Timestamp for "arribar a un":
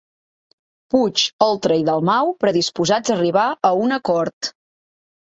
3.19-3.93